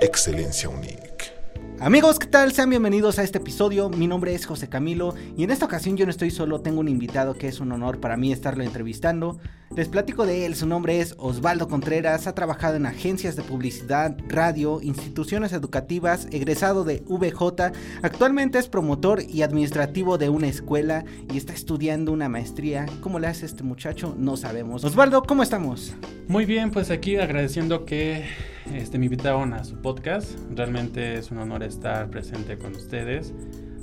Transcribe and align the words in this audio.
Excelencia 0.00 0.68
Unique. 0.68 1.32
Amigos, 1.80 2.20
¿qué 2.20 2.26
tal? 2.26 2.52
Sean 2.52 2.70
bienvenidos 2.70 3.18
a 3.18 3.24
este 3.24 3.38
episodio. 3.38 3.88
Mi 3.88 4.06
nombre 4.06 4.32
es 4.32 4.46
José 4.46 4.68
Camilo 4.68 5.14
y 5.36 5.42
en 5.42 5.50
esta 5.50 5.66
ocasión 5.66 5.96
yo 5.96 6.06
no 6.06 6.10
estoy 6.10 6.30
solo, 6.30 6.60
tengo 6.60 6.80
un 6.80 6.88
invitado 6.88 7.34
que 7.34 7.48
es 7.48 7.58
un 7.58 7.72
honor 7.72 7.98
para 7.98 8.16
mí 8.16 8.32
estarlo 8.32 8.62
entrevistando. 8.62 9.38
Les 9.74 9.88
platico 9.88 10.24
de 10.24 10.46
él, 10.46 10.54
su 10.54 10.66
nombre 10.66 11.00
es 11.00 11.14
Osvaldo 11.18 11.68
Contreras, 11.68 12.26
ha 12.26 12.34
trabajado 12.34 12.76
en 12.76 12.86
agencias 12.86 13.34
de 13.34 13.42
publicidad, 13.42 14.16
radio, 14.28 14.80
instituciones 14.82 15.52
educativas, 15.52 16.26
egresado 16.30 16.84
de 16.84 17.02
VJ, 17.06 17.72
actualmente 18.02 18.58
es 18.58 18.68
promotor 18.68 19.22
y 19.28 19.42
administrativo 19.42 20.16
de 20.16 20.28
una 20.28 20.48
escuela 20.48 21.04
y 21.32 21.36
está 21.36 21.52
estudiando 21.52 22.12
una 22.12 22.28
maestría. 22.28 22.86
¿Cómo 23.00 23.18
le 23.18 23.26
hace 23.26 23.46
este 23.46 23.62
muchacho? 23.62 24.14
No 24.16 24.36
sabemos. 24.36 24.84
Osvaldo, 24.84 25.22
¿cómo 25.22 25.42
estamos? 25.42 25.94
Muy 26.28 26.44
bien, 26.44 26.70
pues 26.70 26.90
aquí 26.90 27.16
agradeciendo 27.16 27.84
que 27.84 28.26
este, 28.74 28.98
me 28.98 29.06
invitaron 29.06 29.52
a 29.52 29.64
su 29.64 29.76
podcast. 29.76 30.38
Realmente 30.54 31.14
es 31.14 31.30
un 31.30 31.38
honor 31.38 31.62
estar 31.62 32.10
presente 32.10 32.58
con 32.58 32.74
ustedes, 32.74 33.34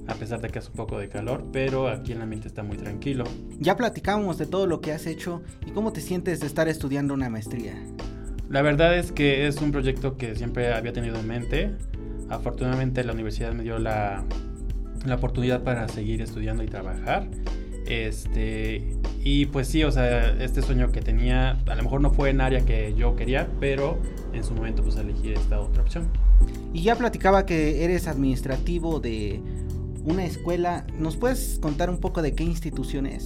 a 0.07 0.13
pesar 0.15 0.41
de 0.41 0.49
que 0.49 0.59
es 0.59 0.67
un 0.67 0.75
poco 0.75 0.99
de 0.99 1.09
calor, 1.09 1.45
pero 1.51 1.87
aquí 1.87 2.11
el 2.11 2.21
ambiente 2.21 2.47
está 2.47 2.63
muy 2.63 2.77
tranquilo. 2.77 3.23
Ya 3.59 3.75
platicamos 3.75 4.37
de 4.37 4.45
todo 4.45 4.67
lo 4.67 4.81
que 4.81 4.91
has 4.91 5.07
hecho 5.07 5.41
y 5.65 5.71
cómo 5.71 5.93
te 5.93 6.01
sientes 6.01 6.39
de 6.39 6.47
estar 6.47 6.67
estudiando 6.67 7.13
una 7.13 7.29
maestría. 7.29 7.73
La 8.49 8.61
verdad 8.61 8.97
es 8.97 9.11
que 9.11 9.47
es 9.47 9.61
un 9.61 9.71
proyecto 9.71 10.17
que 10.17 10.35
siempre 10.35 10.73
había 10.73 10.93
tenido 10.93 11.19
en 11.19 11.27
mente. 11.27 11.71
Afortunadamente 12.29 13.03
la 13.03 13.13
universidad 13.13 13.53
me 13.53 13.63
dio 13.63 13.79
la, 13.79 14.23
la 15.05 15.15
oportunidad 15.15 15.63
para 15.63 15.87
seguir 15.87 16.21
estudiando 16.21 16.63
y 16.63 16.67
trabajar. 16.67 17.27
Este, 17.87 18.83
y 19.23 19.45
pues 19.47 19.67
sí, 19.67 19.83
o 19.83 19.91
sea, 19.91 20.31
este 20.41 20.61
sueño 20.61 20.91
que 20.91 21.01
tenía, 21.01 21.51
a 21.67 21.75
lo 21.75 21.83
mejor 21.83 22.01
no 22.01 22.11
fue 22.11 22.31
en 22.31 22.41
área 22.41 22.65
que 22.65 22.93
yo 22.95 23.15
quería, 23.15 23.47
pero 23.59 23.99
en 24.33 24.43
su 24.43 24.53
momento 24.53 24.83
pues 24.83 24.95
elegí 24.95 25.31
esta 25.31 25.59
otra 25.59 25.83
opción. 25.83 26.07
Y 26.73 26.81
ya 26.81 26.95
platicaba 26.95 27.45
que 27.45 27.83
eres 27.83 28.07
administrativo 28.07 28.99
de 28.99 29.39
una 30.03 30.25
escuela. 30.25 30.85
¿Nos 30.99 31.15
puedes 31.17 31.59
contar 31.61 31.89
un 31.89 31.99
poco 31.99 32.21
de 32.21 32.33
qué 32.33 32.43
institución 32.43 33.05
es? 33.05 33.23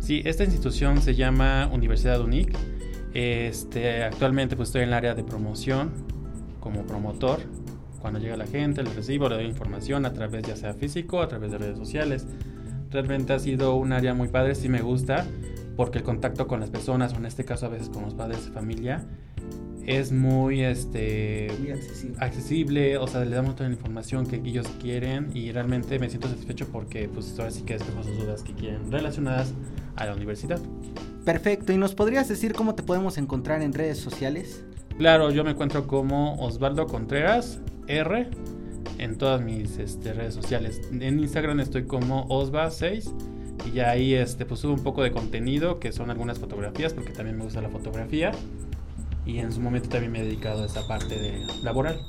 Sí, 0.00 0.22
esta 0.24 0.44
institución 0.44 1.02
se 1.02 1.14
llama 1.14 1.68
Universidad 1.72 2.20
UNIC. 2.20 2.56
Este, 3.14 4.04
actualmente 4.04 4.56
pues 4.56 4.68
estoy 4.68 4.82
en 4.82 4.88
el 4.88 4.94
área 4.94 5.14
de 5.14 5.24
promoción 5.24 5.90
como 6.60 6.86
promotor. 6.86 7.40
Cuando 8.00 8.20
llega 8.20 8.36
la 8.36 8.46
gente, 8.46 8.82
le 8.82 8.92
recibo, 8.92 9.28
le 9.28 9.36
doy 9.36 9.46
información 9.46 10.06
a 10.06 10.12
través 10.12 10.46
ya 10.46 10.56
sea 10.56 10.72
físico, 10.72 11.20
a 11.20 11.28
través 11.28 11.50
de 11.50 11.58
redes 11.58 11.78
sociales. 11.78 12.26
Realmente 12.90 13.32
ha 13.32 13.38
sido 13.38 13.76
un 13.76 13.92
área 13.92 14.14
muy 14.14 14.28
padre, 14.28 14.54
sí 14.54 14.68
me 14.68 14.80
gusta, 14.80 15.26
porque 15.76 15.98
el 15.98 16.04
contacto 16.04 16.46
con 16.46 16.60
las 16.60 16.70
personas, 16.70 17.12
o 17.12 17.16
en 17.16 17.26
este 17.26 17.44
caso 17.44 17.66
a 17.66 17.68
veces 17.68 17.88
con 17.88 18.02
los 18.02 18.14
padres 18.14 18.46
de 18.46 18.52
familia, 18.52 19.04
es 19.88 20.12
muy, 20.12 20.62
este, 20.62 21.48
accesible. 22.18 22.98
o 22.98 23.06
sea, 23.06 23.24
le 23.24 23.34
damos 23.34 23.56
toda 23.56 23.70
la 23.70 23.74
información 23.74 24.26
que 24.26 24.36
ellos 24.36 24.66
quieren 24.80 25.30
y 25.34 25.50
realmente 25.50 25.98
me 25.98 26.10
siento 26.10 26.28
satisfecho 26.28 26.68
porque 26.70 27.08
pues 27.08 27.34
ahora 27.38 27.50
sí 27.50 27.62
que 27.62 27.74
despejo 27.74 28.02
sus 28.02 28.18
dudas 28.18 28.42
que 28.42 28.52
quieren 28.52 28.92
relacionadas 28.92 29.54
a 29.96 30.04
la 30.04 30.14
universidad. 30.14 30.60
Perfecto, 31.24 31.72
¿y 31.72 31.78
nos 31.78 31.94
podrías 31.94 32.28
decir 32.28 32.52
cómo 32.52 32.74
te 32.74 32.82
podemos 32.82 33.16
encontrar 33.16 33.62
en 33.62 33.72
redes 33.72 33.98
sociales? 33.98 34.62
Claro, 34.98 35.30
yo 35.30 35.42
me 35.42 35.52
encuentro 35.52 35.86
como 35.86 36.34
Osvaldo 36.36 36.86
Contreras 36.86 37.60
R 37.86 38.28
en 38.98 39.16
todas 39.16 39.40
mis 39.40 39.78
este, 39.78 40.12
redes 40.12 40.34
sociales. 40.34 40.80
En 40.92 41.18
Instagram 41.18 41.60
estoy 41.60 41.84
como 41.84 42.28
Osva6 42.28 43.12
y 43.72 43.80
ahí 43.80 44.14
este, 44.14 44.44
pues 44.44 44.60
subo 44.60 44.74
un 44.74 44.82
poco 44.82 45.02
de 45.02 45.12
contenido 45.12 45.78
que 45.78 45.92
son 45.92 46.10
algunas 46.10 46.38
fotografías 46.38 46.94
porque 46.94 47.12
también 47.12 47.36
me 47.36 47.44
gusta 47.44 47.60
la 47.60 47.68
fotografía 47.68 48.32
y 49.26 49.38
en 49.38 49.52
su 49.52 49.60
momento 49.60 49.88
también 49.88 50.12
me 50.12 50.20
he 50.20 50.24
dedicado 50.24 50.62
a 50.62 50.66
esa 50.66 50.86
parte 50.86 51.46
laboral. 51.62 52.00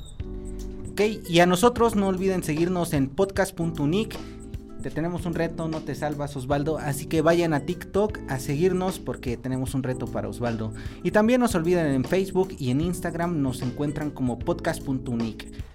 Ok, 0.90 1.02
y 1.28 1.40
a 1.40 1.46
nosotros 1.46 1.94
no 1.94 2.08
olviden 2.08 2.42
seguirnos 2.42 2.92
en 2.92 3.08
podcast.unic. 3.08 4.16
Te 4.82 4.90
tenemos 4.90 5.26
un 5.26 5.34
reto, 5.34 5.68
no 5.68 5.80
te 5.80 5.94
salvas 5.94 6.34
Osvaldo, 6.36 6.78
así 6.78 7.04
que 7.04 7.20
vayan 7.20 7.52
a 7.52 7.60
TikTok 7.66 8.18
a 8.28 8.38
seguirnos 8.38 8.98
porque 8.98 9.36
tenemos 9.36 9.74
un 9.74 9.82
reto 9.82 10.06
para 10.06 10.28
Osvaldo. 10.28 10.72
Y 11.02 11.10
también 11.10 11.40
no 11.40 11.46
olviden 11.52 11.86
en 11.86 12.04
Facebook 12.04 12.56
y 12.58 12.70
en 12.70 12.80
Instagram 12.80 13.42
nos 13.42 13.60
encuentran 13.60 14.10
como 14.10 14.38
podcast.unic. 14.38 15.69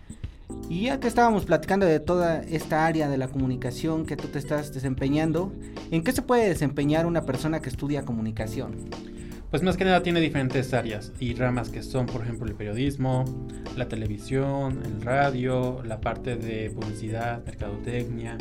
Y 0.68 0.86
ya 0.86 1.00
que 1.00 1.08
estábamos 1.08 1.46
platicando 1.46 1.86
de 1.86 2.00
toda 2.00 2.42
esta 2.42 2.88
área 2.88 3.08
de 3.08 3.18
la 3.18 3.28
comunicación 3.28 4.06
que 4.06 4.18
tú 4.18 4.30
te 4.30 4.40
estás 4.40 4.74
desempeñando, 4.74 5.54
¿en 5.92 6.04
qué 6.04 6.12
se 6.12 6.24
puede 6.24 6.50
desempeñar 6.50 7.06
una 7.06 7.22
persona 7.22 7.60
que 7.60 7.70
estudia 7.70 8.04
comunicación? 8.04 8.90
Pues 9.52 9.62
más 9.62 9.78
que 9.78 9.86
nada 9.86 10.02
tiene 10.02 10.20
diferentes 10.20 10.74
áreas 10.74 11.14
y 11.20 11.36
ramas 11.36 11.70
que 11.70 11.84
son, 11.84 12.08
por 12.08 12.24
ejemplo, 12.24 12.48
el 12.48 12.56
periodismo, 12.56 13.26
la 13.78 13.88
televisión, 13.88 14.82
el 14.84 15.02
radio, 15.04 15.84
la 15.86 16.02
parte 16.02 16.36
de 16.36 16.72
publicidad, 16.72 17.46
mercadotecnia, 17.46 18.38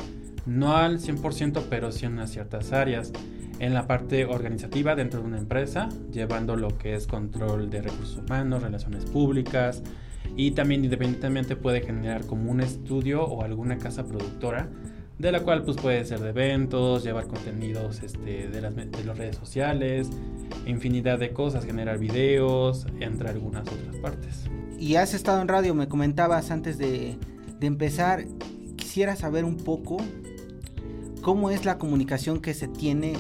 no 0.47 0.77
al 0.77 1.01
100%, 1.01 1.65
pero 1.69 1.93
sí 1.93 2.07
en 2.07 2.15
unas 2.15 2.31
ciertas 2.31 2.73
áreas. 2.73 3.13
En 3.61 3.75
la 3.75 3.87
parte 3.87 4.25
organizativa 4.25 4.97
dentro 4.97 5.21
de 5.21 5.27
una 5.27 5.39
empresa, 5.39 5.89
llevando 6.11 6.57
lo 6.57 6.77
que 6.77 6.95
es 6.95 7.07
control 7.07 7.71
de 7.71 7.83
recursos 7.83 8.17
humanos, 8.17 8.63
relaciones 8.63 9.05
públicas, 9.05 9.83
y 10.37 10.53
también 10.53 10.85
independientemente 10.85 11.57
puede 11.57 11.81
generar 11.81 12.27
como 12.27 12.51
un 12.51 12.61
estudio 12.61 13.25
o 13.25 13.43
alguna 13.43 13.79
casa 13.79 14.05
productora 14.05 14.69
de 15.19 15.31
la 15.31 15.41
cual 15.41 15.63
pues 15.63 15.77
puede 15.77 16.05
ser 16.05 16.21
de 16.21 16.31
eventos, 16.31 17.05
llevar 17.05 17.27
contenidos 17.27 18.03
este, 18.03 18.49
de, 18.49 18.61
las, 18.61 18.75
de 18.75 19.15
redes 19.15 19.37
sociales, 19.37 20.11
infinidad 20.67 21.19
de 21.19 21.33
cosas, 21.33 21.65
generar 21.65 21.99
videos, 21.99 22.87
entre 23.01 23.29
algunas 23.29 23.67
otras 23.69 23.97
partes. 23.97 24.45
Y 24.79 24.97
has 24.97 25.15
estado 25.15 25.41
en 25.41 25.49
radio, 25.49 25.75
me 25.75 25.89
comentabas 25.89 26.51
antes 26.51 26.79
de, 26.79 27.17
de 27.61 27.67
empezar, 27.67 28.25
quisiera 28.77 29.15
saber 29.15 29.45
un 29.45 29.57
poco 29.57 29.99
cómo 31.23 31.51
es 31.51 31.65
la 31.65 31.79
comunicación 31.79 32.41
que 32.41 32.53
se 32.53 32.67
tiene 32.67 33.15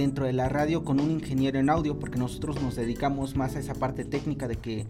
dentro 0.00 0.24
de 0.26 0.32
la 0.32 0.48
radio 0.48 0.82
con 0.82 0.98
un 1.00 1.10
ingeniero 1.10 1.58
en 1.58 1.70
audio, 1.70 1.98
porque 1.98 2.18
nosotros 2.18 2.60
nos 2.62 2.76
dedicamos 2.76 3.36
más 3.36 3.56
a 3.56 3.60
esa 3.60 3.74
parte 3.74 4.04
técnica 4.04 4.48
de 4.48 4.56
que 4.56 4.86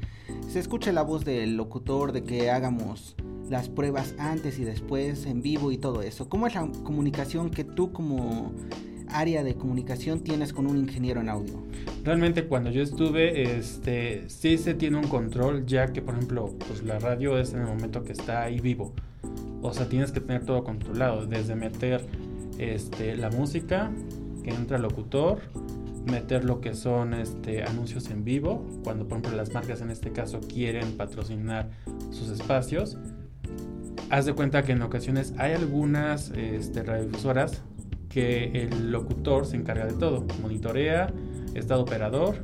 se 0.48 0.60
escuche 0.60 0.92
la 0.92 1.02
voz 1.02 1.24
del 1.24 1.56
locutor, 1.56 2.12
de 2.12 2.22
que 2.22 2.50
hagamos 2.50 3.16
las 3.48 3.68
pruebas 3.68 4.14
antes 4.18 4.58
y 4.58 4.64
después 4.64 5.26
en 5.26 5.42
vivo 5.42 5.72
y 5.72 5.78
todo 5.78 6.02
eso. 6.02 6.28
¿Cómo 6.28 6.46
es 6.46 6.54
la 6.54 6.68
comunicación 6.84 7.50
que 7.50 7.64
tú 7.64 7.92
como 7.92 8.52
área 9.08 9.42
de 9.42 9.56
comunicación 9.56 10.20
tienes 10.20 10.52
con 10.52 10.68
un 10.68 10.76
ingeniero 10.76 11.20
en 11.20 11.28
audio? 11.28 11.64
Realmente 12.04 12.46
cuando 12.46 12.70
yo 12.70 12.82
estuve, 12.82 13.58
este, 13.58 14.28
sí 14.28 14.56
se 14.58 14.74
tiene 14.74 14.98
un 14.98 15.08
control, 15.08 15.66
ya 15.66 15.92
que 15.92 16.02
por 16.02 16.14
ejemplo, 16.14 16.54
pues 16.68 16.84
la 16.84 17.00
radio 17.00 17.36
es 17.38 17.52
en 17.52 17.62
el 17.62 17.66
momento 17.66 18.04
que 18.04 18.12
está 18.12 18.42
ahí 18.42 18.60
vivo. 18.60 18.92
O 19.62 19.72
sea, 19.72 19.88
tienes 19.88 20.12
que 20.12 20.20
tener 20.20 20.46
todo 20.46 20.62
controlado, 20.62 21.26
desde 21.26 21.56
meter 21.56 22.06
este, 22.58 23.16
la 23.16 23.30
música, 23.30 23.90
que 24.42 24.50
entra 24.50 24.76
el 24.76 24.82
locutor, 24.82 25.40
meter 26.06 26.44
lo 26.44 26.60
que 26.60 26.74
son 26.74 27.14
este, 27.14 27.62
anuncios 27.62 28.10
en 28.10 28.24
vivo, 28.24 28.66
cuando 28.82 29.06
por 29.06 29.18
ejemplo 29.18 29.36
las 29.36 29.52
marcas 29.52 29.80
en 29.80 29.90
este 29.90 30.12
caso 30.12 30.40
quieren 30.40 30.92
patrocinar 30.96 31.70
sus 32.10 32.30
espacios. 32.30 32.98
Haz 34.10 34.26
de 34.26 34.32
cuenta 34.32 34.62
que 34.62 34.72
en 34.72 34.82
ocasiones 34.82 35.34
hay 35.38 35.52
algunas 35.52 36.30
este, 36.30 36.82
radiodifusoras 36.82 37.62
que 38.08 38.62
el 38.62 38.90
locutor 38.90 39.46
se 39.46 39.56
encarga 39.56 39.86
de 39.86 39.92
todo, 39.92 40.26
monitorea, 40.42 41.12
está 41.54 41.76
de 41.76 41.82
operador 41.82 42.36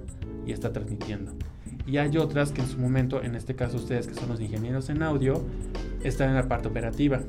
y 0.46 0.52
está 0.52 0.72
transmitiendo. 0.72 1.32
Y 1.86 1.98
hay 1.98 2.16
otras 2.18 2.52
que 2.52 2.62
en 2.62 2.68
su 2.68 2.78
momento, 2.78 3.22
en 3.22 3.34
este 3.34 3.54
caso 3.54 3.76
ustedes 3.76 4.06
que 4.06 4.14
son 4.14 4.28
los 4.28 4.40
ingenieros 4.40 4.90
en 4.90 5.02
audio, 5.02 5.44
están 6.02 6.30
en 6.30 6.36
la 6.36 6.48
parte 6.48 6.68
operativa 6.68 7.20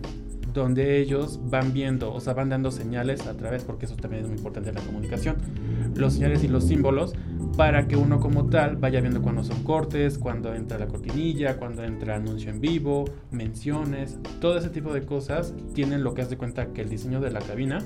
donde 0.57 0.99
ellos 0.99 1.39
van 1.43 1.73
viendo, 1.73 2.13
o 2.13 2.19
sea, 2.19 2.33
van 2.33 2.49
dando 2.49 2.71
señales 2.71 3.27
a 3.27 3.35
través, 3.35 3.63
porque 3.63 3.85
eso 3.85 3.95
también 3.95 4.23
es 4.23 4.29
muy 4.29 4.37
importante 4.37 4.69
en 4.69 4.75
la 4.75 4.81
comunicación, 4.81 5.37
los 5.95 6.13
señales 6.13 6.43
y 6.43 6.47
los 6.47 6.65
símbolos, 6.65 7.13
para 7.55 7.87
que 7.87 7.95
uno 7.95 8.19
como 8.19 8.47
tal 8.47 8.75
vaya 8.75 8.99
viendo 8.99 9.21
cuando 9.21 9.43
son 9.43 9.63
cortes, 9.63 10.17
cuando 10.17 10.53
entra 10.53 10.77
la 10.77 10.87
cortinilla, 10.87 11.57
cuando 11.57 11.83
entra 11.83 12.15
anuncio 12.15 12.49
en 12.49 12.59
vivo, 12.59 13.05
menciones, 13.31 14.19
todo 14.41 14.57
ese 14.57 14.69
tipo 14.69 14.93
de 14.93 15.05
cosas 15.05 15.53
tienen 15.73 16.03
lo 16.03 16.13
que 16.13 16.21
hace 16.21 16.37
cuenta 16.37 16.73
que 16.73 16.81
el 16.81 16.89
diseño 16.89 17.21
de 17.21 17.31
la 17.31 17.39
cabina 17.39 17.79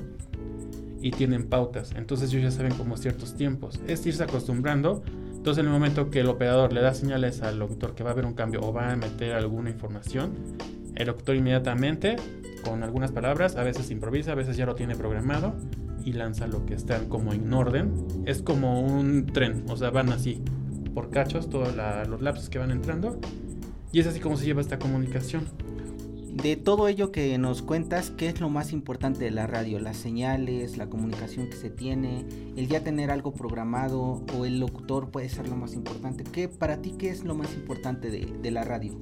y 1.02 1.12
tienen 1.12 1.48
pautas, 1.48 1.94
entonces 1.96 2.32
ellos 2.32 2.44
ya 2.44 2.52
saben 2.52 2.74
como 2.76 2.98
ciertos 2.98 3.36
tiempos, 3.36 3.80
es 3.88 4.06
irse 4.06 4.24
acostumbrando. 4.24 5.04
Entonces 5.36 5.64
en 5.64 5.68
el 5.70 5.74
momento 5.74 6.12
que 6.12 6.20
el 6.20 6.28
operador 6.28 6.72
le 6.72 6.82
da 6.82 6.94
señales 6.94 7.42
al 7.42 7.58
locutor 7.58 7.96
que 7.96 8.04
va 8.04 8.12
a 8.12 8.14
haber 8.14 8.28
un 8.28 8.36
cambio 8.36 8.62
o 8.62 8.72
va 8.72 8.92
a 8.92 8.96
meter 8.96 9.34
alguna 9.34 9.72
información, 9.72 10.34
el 10.96 11.08
locutor 11.08 11.36
inmediatamente 11.36 12.18
con 12.62 12.84
algunas 12.84 13.12
palabras, 13.12 13.56
a 13.56 13.64
veces 13.64 13.92
improvisa, 13.92 14.32
a 14.32 14.36
veces 14.36 14.58
ya 14.58 14.66
lo 14.66 14.76
tiene 14.76 14.96
programado 14.96 15.56
y 16.04 16.14
lanza 16.14 16.48
lo 16.48 16.66
que 16.66 16.74
está 16.74 17.08
como 17.10 17.34
en 17.34 17.54
orden. 17.54 17.94
Es 18.26 18.42
como 18.42 18.82
un 18.82 19.28
tren, 19.28 19.66
o 19.70 19.78
sea, 19.78 19.90
van 19.90 20.10
así 20.10 20.42
por 20.94 21.10
cachos 21.10 21.50
todos 21.50 21.76
los 22.08 22.22
lapsos 22.22 22.50
que 22.50 22.60
van 22.60 22.72
entrando 22.72 23.20
y 23.92 24.00
es 24.00 24.08
así 24.08 24.20
como 24.20 24.38
se 24.38 24.46
lleva 24.46 24.62
esta 24.62 24.80
comunicación. 24.80 25.48
De 26.32 26.56
todo 26.56 26.88
ello 26.88 27.12
que 27.12 27.38
nos 27.38 27.62
cuentas, 27.62 28.10
¿qué 28.10 28.28
es 28.28 28.40
lo 28.40 28.50
más 28.50 28.72
importante 28.72 29.26
de 29.26 29.32
la 29.32 29.48
radio? 29.48 29.80
¿Las 29.80 29.98
señales, 29.98 30.78
la 30.78 30.88
comunicación 30.88 31.50
que 31.50 31.58
se 31.58 31.70
tiene, 31.70 32.26
el 32.56 32.70
ya 32.70 32.86
tener 32.86 33.12
algo 33.12 33.34
programado 33.34 34.24
o 34.38 34.46
el 34.46 34.62
locutor 34.62 35.12
puede 35.12 35.28
ser 35.28 35.50
lo 35.50 35.58
más 35.58 35.74
importante? 35.74 36.24
¿Qué, 36.24 36.48
para 36.48 36.82
ti, 36.82 36.96
qué 36.98 37.10
es 37.10 37.26
lo 37.26 37.36
más 37.36 37.54
importante 37.54 38.10
de, 38.10 38.28
de 38.42 38.52
la 38.52 38.64
radio? 38.64 38.98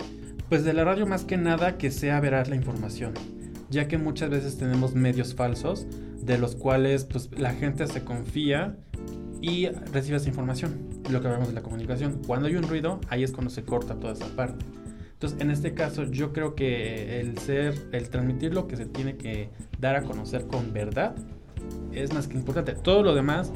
Pues 0.50 0.64
de 0.64 0.74
la 0.74 0.84
radio 0.84 1.06
más 1.06 1.24
que 1.24 1.38
nada 1.38 1.78
que 1.78 1.92
sea 1.92 2.20
veraz 2.20 2.50
la 2.50 2.56
información, 2.56 3.14
ya 3.70 3.88
que 3.88 3.98
muchas 3.98 4.30
veces 4.30 4.58
tenemos 4.58 4.96
medios 4.96 5.36
falsos 5.36 5.88
de 6.22 6.38
los 6.38 6.56
cuales 6.56 7.06
pues 7.06 7.30
la 7.38 7.54
gente 7.54 7.88
se 7.88 8.04
confía 8.04 8.78
y 9.42 9.68
recibe 9.68 10.18
esa 10.18 10.28
información, 10.28 11.02
lo 11.10 11.22
que 11.22 11.28
hablamos 11.28 11.50
de 11.50 11.54
la 11.54 11.62
comunicación. 11.62 12.20
Cuando 12.28 12.48
hay 12.48 12.56
un 12.56 12.64
ruido, 12.64 13.00
ahí 13.10 13.24
es 13.24 13.32
cuando 13.32 13.50
se 13.50 13.64
corta 13.64 13.96
toda 13.96 14.14
esa 14.14 14.28
parte. 14.36 14.66
Entonces, 15.14 15.42
en 15.42 15.52
este 15.52 15.74
caso, 15.74 16.04
yo 16.04 16.32
creo 16.32 16.56
que 16.56 17.20
el 17.20 17.38
ser, 17.38 17.76
el 17.92 18.10
transmitir 18.10 18.54
lo 18.54 18.68
que 18.68 18.78
se 18.78 18.86
tiene 18.86 19.18
que 19.18 19.50
dar 19.80 19.96
a 19.96 20.04
conocer 20.04 20.48
con 20.48 20.72
verdad 20.74 21.16
es 21.92 22.14
más 22.14 22.28
que 22.28 22.38
importante. 22.38 22.74
Todo 22.74 23.04
lo 23.04 23.14
demás 23.14 23.52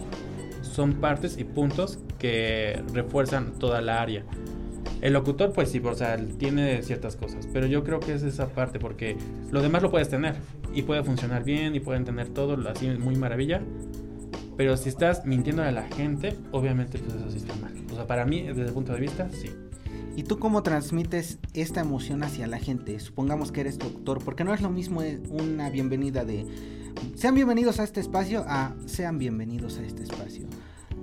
son 0.61 0.95
partes 0.95 1.37
y 1.37 1.43
puntos 1.43 1.99
que 2.19 2.81
refuerzan 2.93 3.53
toda 3.59 3.81
la 3.81 4.01
área. 4.01 4.25
El 5.03 5.11
locutor, 5.11 5.51
pues 5.51 5.69
sí, 5.69 5.81
o 5.83 5.95
sea, 5.95 6.15
tiene 6.37 6.81
ciertas 6.81 7.17
cosas, 7.17 7.45
pero 7.51 7.67
yo 7.67 7.83
creo 7.83 7.99
que 7.99 8.13
es 8.13 8.23
esa 8.23 8.47
parte 8.47 8.79
porque 8.79 9.17
lo 9.51 9.61
demás 9.61 9.81
lo 9.81 9.91
puedes 9.91 10.07
tener 10.07 10.35
y 10.73 10.83
puede 10.83 11.03
funcionar 11.03 11.43
bien 11.43 11.75
y 11.75 11.81
pueden 11.81 12.05
tener 12.05 12.29
todo 12.29 12.57
así 12.69 12.87
muy 12.87 13.17
maravilla, 13.17 13.61
pero 14.55 14.77
si 14.77 14.87
estás 14.87 15.25
mintiendo 15.25 15.61
a 15.61 15.69
la 15.73 15.89
gente, 15.89 16.37
obviamente 16.53 16.99
pues 16.99 17.15
eso 17.15 17.29
sí 17.29 17.39
está 17.39 17.53
mal. 17.57 17.73
O 17.91 17.95
sea, 17.95 18.07
para 18.07 18.23
mí, 18.23 18.43
desde 18.43 18.67
el 18.67 18.71
punto 18.71 18.93
de 18.93 19.01
vista, 19.01 19.27
sí. 19.29 19.49
¿Y 20.15 20.23
tú 20.23 20.39
cómo 20.39 20.63
transmites 20.63 21.37
esta 21.53 21.81
emoción 21.81 22.23
hacia 22.23 22.47
la 22.47 22.59
gente? 22.59 22.97
Supongamos 23.01 23.51
que 23.51 23.59
eres 23.59 23.79
doctor, 23.79 24.23
porque 24.23 24.45
no 24.45 24.53
es 24.53 24.61
lo 24.61 24.69
mismo 24.69 25.01
una 25.31 25.69
bienvenida 25.69 26.23
de 26.23 26.45
sean 27.15 27.35
bienvenidos 27.35 27.81
a 27.81 27.83
este 27.83 27.99
espacio 27.99 28.45
a 28.47 28.73
sean 28.85 29.17
bienvenidos 29.17 29.79
a 29.79 29.83
este 29.83 30.03
espacio. 30.03 30.47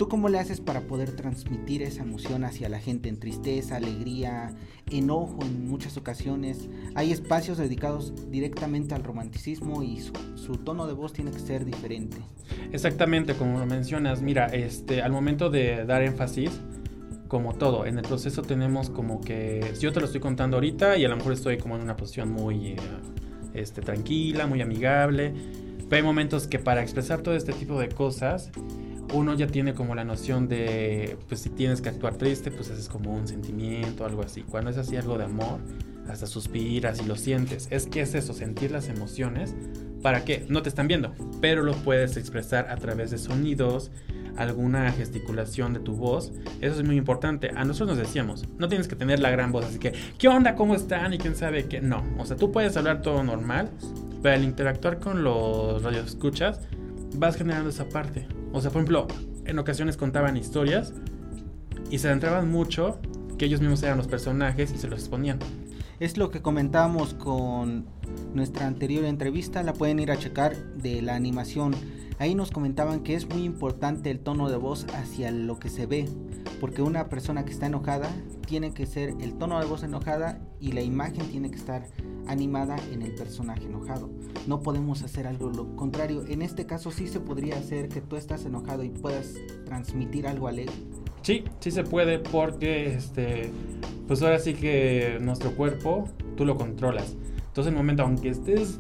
¿Tú 0.01 0.09
cómo 0.09 0.31
le 0.31 0.39
haces 0.39 0.63
para 0.63 0.81
poder 0.87 1.15
transmitir 1.15 1.83
esa 1.83 2.05
emoción 2.05 2.45
hacia 2.45 2.71
la 2.71 2.79
gente 2.79 3.11
en 3.11 3.21
tristeza, 3.21 3.77
alegría, 3.77 4.57
enojo 4.91 5.41
en 5.43 5.69
muchas 5.69 5.99
ocasiones? 5.99 6.71
Hay 6.95 7.13
espacios 7.13 7.59
dedicados 7.59 8.15
directamente 8.31 8.95
al 8.95 9.05
romanticismo 9.05 9.83
y 9.83 10.01
su, 10.01 10.57
tono 10.57 10.87
de 10.87 10.95
voz 10.95 11.13
tiene 11.13 11.33
que 11.33 11.39
ser 11.39 11.67
diferente. 11.67 12.17
Exactamente, 12.73 13.35
como 13.35 13.59
lo 13.59 13.67
mencionas, 13.67 14.23
mira, 14.23 14.47
este, 14.47 15.03
al 15.03 15.13
momento 15.13 15.51
de 15.51 15.85
dar 15.85 16.01
énfasis, 16.03 16.51
como 17.29 17.53
todo, 17.53 17.85
en 17.85 17.99
el 17.99 18.03
proceso 18.03 18.41
tenemos 18.41 18.89
como 18.89 19.21
que, 19.21 19.71
si 19.75 19.83
yo 19.83 19.93
te 19.93 20.01
lo 20.01 20.07
estoy 20.07 20.23
contando 20.23 20.57
ahorita 20.57 20.97
y 20.97 21.05
a 21.05 21.11
lo 21.11 21.17
mejor 21.19 21.35
estoy 21.35 21.59
como 21.59 21.77
en 21.77 21.83
una 21.83 21.99
posición 21.99 22.33
muy 22.33 22.69
eh, 22.69 22.77
este, 23.53 23.83
tranquila, 23.83 24.47
muy 24.47 24.63
amigable, 24.63 25.35
pero 25.91 25.97
hay 25.97 26.03
momentos 26.03 26.47
que 26.47 26.59
para 26.59 26.81
expresar 26.81 27.21
todo 27.21 27.37
este 27.37 27.53
tipo 27.53 27.79
de 27.79 27.91
cosas, 27.91 28.51
uno 29.13 29.35
ya 29.35 29.47
tiene 29.47 29.75
como 29.75 29.95
la 29.95 30.05
noción 30.05 30.49
de, 30.49 31.17
pues 31.29 31.41
si 31.41 31.51
tienes 31.51 31.81
que 31.81 31.89
actuar 31.89 32.17
triste, 32.17 32.51
pues 32.51 32.71
es 32.71 32.89
como 32.89 33.15
un 33.15 33.27
sentimiento, 33.27 34.05
algo 34.05 34.23
así. 34.23 34.43
Cuando 34.43 34.71
es 34.71 34.77
así 34.77 34.97
algo 34.97 35.19
de 35.19 35.25
amor, 35.25 35.61
hasta 36.09 36.27
suspiras 36.27 37.01
y 37.01 37.07
lo 37.07 37.17
sientes. 37.17 37.69
Es 37.71 37.87
que 37.87 38.01
es 38.01 38.15
eso, 38.15 38.35
sentir 38.35 38.71
las 38.71 38.89
emociones. 38.89 39.55
¿Para 40.03 40.25
qué? 40.25 40.47
No 40.49 40.63
te 40.63 40.69
están 40.69 40.89
viendo, 40.89 41.15
pero 41.41 41.63
lo 41.63 41.75
puedes 41.75 42.17
expresar 42.17 42.69
a 42.71 42.77
través 42.77 43.11
de 43.11 43.19
sonidos, 43.19 43.91
alguna 44.37 44.91
gesticulación 44.93 45.75
de 45.75 45.81
tu 45.81 45.95
voz. 45.95 46.33
Eso 46.61 46.81
es 46.81 46.87
muy 46.87 46.97
importante. 46.97 47.51
A 47.55 47.65
nosotros 47.65 47.99
nos 47.99 48.07
decíamos, 48.07 48.47
no 48.59 48.69
tienes 48.69 48.89
que 48.89 48.97
tener 48.97 49.21
la 49.21 49.31
gran 49.31 49.53
voz, 49.53 49.67
así 49.67 49.79
que, 49.79 49.93
¿qué 50.19 50.29
onda? 50.29 50.55
¿Cómo 50.55 50.75
están? 50.75 51.13
Y 51.13 51.19
quién 51.19 51.37
sabe 51.37 51.67
qué. 51.67 51.81
No, 51.81 52.03
o 52.19 52.25
sea, 52.25 52.37
tú 52.37 52.51
puedes 52.51 52.77
hablar 52.77 53.03
todo 53.03 53.23
normal, 53.23 53.71
pero 54.23 54.35
al 54.35 54.45
interactuar 54.45 54.99
con 54.99 55.23
los 55.23 55.83
radioescuchas, 55.83 56.61
vas 57.17 57.37
generando 57.37 57.69
esa 57.69 57.89
parte. 57.89 58.27
O 58.53 58.61
sea, 58.61 58.71
por 58.71 58.81
ejemplo, 58.81 59.07
en 59.45 59.59
ocasiones 59.59 59.97
contaban 59.97 60.37
historias 60.37 60.93
y 61.91 61.99
se 61.99 62.09
adentraban 62.09 62.51
mucho 62.51 62.99
que 63.39 63.47
ellos 63.47 63.61
mismos 63.61 63.83
eran 63.83 63.97
los 63.97 64.07
personajes 64.07 64.73
y 64.73 64.79
se 64.79 64.89
los 64.89 65.01
exponían. 65.01 65.39
Es 65.99 66.17
lo 66.17 66.31
que 66.31 66.41
comentábamos 66.41 67.15
con 67.15 67.87
nuestra 68.35 68.67
anterior 68.67 69.05
entrevista, 69.05 69.63
la 69.63 69.73
pueden 69.73 69.99
ir 69.99 70.11
a 70.11 70.17
checar 70.17 70.57
de 70.57 71.03
la 71.03 71.15
animación 71.15 71.75
Ahí 72.21 72.35
nos 72.35 72.51
comentaban 72.51 73.01
que 73.01 73.15
es 73.15 73.27
muy 73.31 73.45
importante 73.45 74.11
el 74.11 74.21
tono 74.21 74.51
de 74.51 74.59
voz 74.59 74.85
hacia 74.93 75.31
lo 75.31 75.59
que 75.59 75.71
se 75.71 75.87
ve, 75.87 76.07
porque 76.61 76.83
una 76.83 77.09
persona 77.09 77.45
que 77.45 77.53
está 77.53 77.67
enojada 77.67 78.09
tiene 78.47 78.73
que 78.73 78.87
ser 78.87 79.15
el 79.21 79.35
tono 79.35 79.59
de 79.59 79.67
voz 79.67 79.83
enojada 79.83 80.39
y 80.61 80.73
la 80.73 80.83
imagen 80.83 81.27
tiene 81.31 81.51
que 81.51 81.57
estar 81.57 81.87
animada 82.29 82.77
en 82.93 83.03
el 83.03 83.15
personaje 83.15 83.65
enojado. 83.65 84.11
No 84.47 84.61
podemos 84.61 85.03
hacer 85.03 85.27
algo 85.27 85.51
lo 85.51 85.75
contrario. 85.75 86.25
En 86.29 86.43
este 86.43 86.67
caso 86.67 86.91
sí 86.91 87.09
se 87.09 87.19
podría 87.19 87.57
hacer 87.57 87.89
que 87.89 88.03
tú 88.03 88.17
estás 88.17 88.45
enojado 88.45 88.85
y 88.85 88.91
puedas 88.91 89.35
transmitir 89.65 90.27
algo 90.27 90.47
alegre. 90.47 90.75
Sí, 91.23 91.45
sí 91.61 91.71
se 91.71 91.83
puede 91.83 92.19
porque 92.19 92.95
este 92.95 93.51
pues 94.07 94.23
ahora 94.23 94.39
sí 94.39 94.55
que 94.55 95.19
nuestro 95.21 95.53
cuerpo 95.53 96.05
tú 96.37 96.45
lo 96.45 96.57
controlas. 96.57 97.17
Entonces 97.37 97.69
en 97.69 97.75
el 97.75 97.79
momento 97.79 98.03
aunque 98.03 98.29
estés 98.29 98.79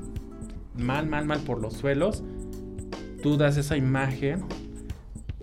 mal, 0.77 1.09
mal, 1.09 1.25
mal 1.25 1.41
por 1.41 1.61
los 1.61 1.75
suelos, 1.75 2.23
tú 3.23 3.37
das 3.37 3.56
esa 3.56 3.77
imagen, 3.77 4.44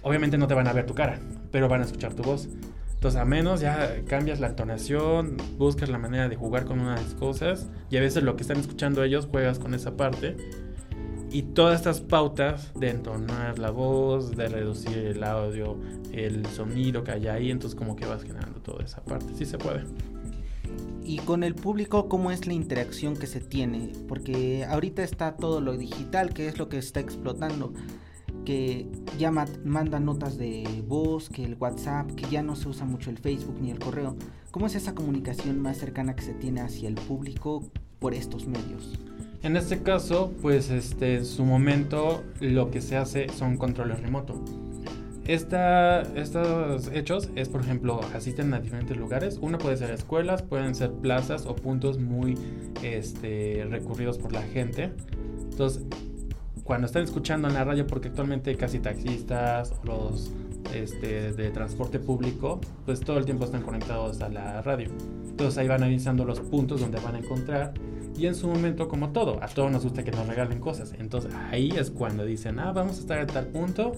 obviamente 0.04 0.38
no 0.38 0.48
te 0.48 0.54
van 0.54 0.68
a 0.68 0.74
ver 0.74 0.86
tu 0.86 0.94
cara, 0.94 1.20
pero 1.58 1.68
van 1.68 1.82
a 1.82 1.86
escuchar 1.86 2.14
tu 2.14 2.22
voz. 2.22 2.48
Entonces, 2.94 3.20
a 3.20 3.26
menos 3.26 3.62
ya 3.62 4.04
cambias 4.06 4.40
la 4.40 4.46
entonación, 4.46 5.38
buscas 5.58 5.90
la 5.90 5.98
manera 5.98 6.30
de 6.30 6.36
jugar 6.36 6.66
con 6.66 6.80
unas 6.80 7.16
cosas 7.16 7.68
y 7.90 7.98
a 7.98 8.00
veces 8.00 8.22
lo 8.22 8.36
que 8.36 8.44
están 8.44 8.58
escuchando 8.58 9.04
ellos 9.04 9.28
juegas 9.32 9.58
con 9.58 9.74
esa 9.74 9.98
parte. 9.98 10.38
Y 11.32 11.42
todas 11.42 11.78
estas 11.78 12.00
pautas 12.00 12.72
de 12.76 12.92
entonar 12.92 13.58
la 13.58 13.72
voz, 13.72 14.38
de 14.38 14.50
reducir 14.50 15.00
el 15.00 15.24
audio, 15.24 15.80
el 16.14 16.46
sonido 16.46 17.04
que 17.04 17.10
hay 17.10 17.28
ahí, 17.28 17.50
entonces 17.50 17.76
como 17.76 17.96
que 17.96 18.06
vas 18.06 18.22
generando 18.22 18.60
toda 18.60 18.86
esa 18.86 19.04
parte. 19.04 19.26
Sí 19.34 19.48
se 19.48 19.58
puede. 19.58 19.84
Y 21.04 21.18
con 21.18 21.44
el 21.44 21.56
público, 21.56 22.08
¿cómo 22.08 22.30
es 22.30 22.46
la 22.46 22.54
interacción 22.54 23.18
que 23.18 23.26
se 23.26 23.40
tiene? 23.40 23.94
Porque 24.08 24.64
ahorita 24.64 25.02
está 25.02 25.38
todo 25.38 25.60
lo 25.60 25.76
digital, 25.76 26.36
que 26.36 26.50
es 26.50 26.60
lo 26.60 26.70
que 26.70 26.78
está 26.78 27.00
explotando. 27.00 27.74
Que 28.48 28.88
ya 29.20 29.30
mandan 29.30 30.06
notas 30.06 30.38
de 30.38 30.64
voz, 30.88 31.30
que 31.30 31.44
el 31.44 31.58
WhatsApp, 31.60 32.10
que 32.12 32.30
ya 32.30 32.42
no 32.42 32.56
se 32.56 32.70
usa 32.70 32.86
mucho 32.86 33.10
el 33.10 33.18
Facebook 33.18 33.58
ni 33.60 33.72
el 33.72 33.80
correo. 33.80 34.16
¿Cómo 34.52 34.68
es 34.68 34.76
esa 34.76 34.96
comunicación 34.96 35.62
más 35.62 35.78
cercana 35.78 36.16
que 36.16 36.24
se 36.24 36.34
tiene 36.34 36.62
hacia 36.62 36.88
el 36.88 36.96
público 36.96 37.70
por 38.00 38.14
estos 38.14 38.48
medios? 38.48 38.98
En 39.44 39.58
este 39.58 39.84
caso, 39.84 40.32
pues 40.42 40.70
este, 40.70 41.18
en 41.18 41.26
su 41.26 41.44
momento 41.44 42.24
lo 42.40 42.72
que 42.72 42.80
se 42.80 42.96
hace 42.96 43.28
son 43.30 43.58
controles 43.58 44.00
remotos 44.02 44.40
esta, 45.28 46.04
estos 46.16 46.90
hechos 46.94 47.30
es, 47.36 47.50
por 47.50 47.62
ejemplo, 47.62 48.00
asisten 48.14 48.54
a 48.54 48.62
diferentes 48.62 48.96
lugares. 48.96 49.38
Uno 49.42 49.58
puede 49.58 49.76
ser 49.76 49.92
escuelas, 49.92 50.42
pueden 50.42 50.74
ser 50.74 50.92
plazas 50.94 51.46
o 51.46 51.54
puntos 51.56 52.00
muy 52.00 52.38
este, 52.82 53.68
recurridos 53.70 54.18
por 54.18 54.32
la 54.32 54.42
gente. 54.42 54.92
Entonces, 55.52 55.84
cuando 56.68 56.86
están 56.86 57.06
escuchando 57.06 57.48
en 57.48 57.54
la 57.54 57.64
radio, 57.64 57.88
porque 57.88 58.10
actualmente 58.10 58.54
casi 58.58 58.80
taxistas 58.80 59.74
o 59.82 59.86
los 59.86 60.32
este, 60.74 61.32
de 61.32 61.50
transporte 61.50 61.98
público, 61.98 62.60
pues 62.86 63.00
todo 63.00 63.18
el 63.18 63.24
tiempo 63.26 63.46
están 63.46 63.62
conectados 63.62 64.20
a 64.22 64.28
la 64.28 64.62
radio. 64.62 64.90
Entonces 65.30 65.58
ahí 65.58 65.68
van 65.70 65.82
avisando 65.82 66.26
los 66.26 66.42
puntos 66.42 66.82
donde 66.82 67.00
van 67.00 67.16
a 67.16 67.20
encontrar. 67.20 67.74
Y 68.18 68.26
en 68.26 68.36
su 68.36 68.50
momento, 68.50 68.90
como 68.90 69.12
todo, 69.12 69.42
a 69.42 69.48
todos 69.48 69.72
nos 69.72 69.84
gusta 69.86 70.04
que 70.04 70.12
nos 70.12 70.28
regalen 70.28 70.60
cosas. 70.60 70.94
Entonces 71.00 71.34
ahí 71.52 71.72
es 71.78 71.90
cuando 71.90 72.26
dicen, 72.26 72.60
ah, 72.60 72.74
vamos 72.74 72.98
a 72.98 73.00
estar 73.00 73.20
a 73.20 73.28
tal 73.28 73.48
punto 73.48 73.94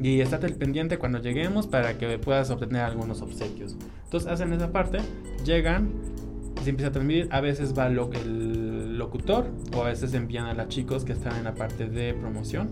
y 0.00 0.20
estate 0.20 0.50
pendiente 0.50 0.98
cuando 0.98 1.18
lleguemos 1.18 1.66
para 1.66 1.98
que 1.98 2.18
puedas 2.20 2.50
obtener 2.50 2.82
algunos 2.82 3.20
obsequios. 3.20 3.74
Entonces 4.04 4.30
hacen 4.30 4.52
esa 4.52 4.70
parte, 4.70 4.98
llegan, 5.44 5.90
se 6.62 6.70
empieza 6.70 6.90
a 6.90 6.92
transmitir, 6.92 7.28
a 7.32 7.40
veces 7.40 7.76
va 7.76 7.88
lo, 7.88 8.12
el 8.12 8.55
o 9.74 9.82
a 9.82 9.84
veces 9.84 10.14
envían 10.14 10.46
a 10.46 10.54
los 10.54 10.68
chicos 10.68 11.04
que 11.04 11.12
están 11.12 11.36
en 11.36 11.44
la 11.44 11.54
parte 11.54 11.88
de 11.88 12.14
promoción 12.14 12.70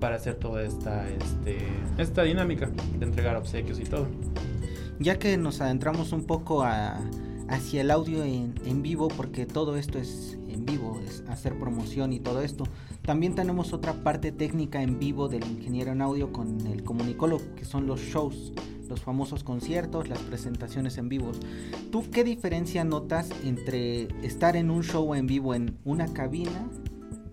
para 0.00 0.16
hacer 0.16 0.34
toda 0.34 0.62
esta, 0.62 1.08
este, 1.08 1.58
esta 1.98 2.22
dinámica 2.22 2.70
de 2.98 3.04
entregar 3.04 3.36
obsequios 3.36 3.78
y 3.78 3.84
todo. 3.84 4.06
Ya 4.98 5.18
que 5.18 5.36
nos 5.36 5.60
adentramos 5.60 6.12
un 6.12 6.24
poco 6.24 6.62
hacia 6.62 7.80
el 7.80 7.90
audio 7.90 8.24
en, 8.24 8.54
en 8.64 8.82
vivo, 8.82 9.08
porque 9.08 9.46
todo 9.46 9.76
esto 9.76 9.98
es 9.98 10.39
hacer 11.30 11.58
promoción 11.58 12.12
y 12.12 12.20
todo 12.20 12.42
esto. 12.42 12.64
También 13.02 13.34
tenemos 13.34 13.72
otra 13.72 13.92
parte 13.92 14.32
técnica 14.32 14.82
en 14.82 14.98
vivo 14.98 15.28
del 15.28 15.44
ingeniero 15.44 15.92
en 15.92 16.02
audio 16.02 16.32
con 16.32 16.66
el 16.66 16.84
comunicólogo, 16.84 17.42
que 17.56 17.64
son 17.64 17.86
los 17.86 18.00
shows, 18.00 18.52
los 18.88 19.00
famosos 19.00 19.44
conciertos, 19.44 20.08
las 20.08 20.18
presentaciones 20.18 20.98
en 20.98 21.08
vivo. 21.08 21.32
¿Tú 21.90 22.10
qué 22.10 22.24
diferencia 22.24 22.84
notas 22.84 23.30
entre 23.44 24.08
estar 24.26 24.56
en 24.56 24.70
un 24.70 24.82
show 24.82 25.14
en 25.14 25.26
vivo 25.26 25.54
en 25.54 25.78
una 25.84 26.12
cabina 26.12 26.68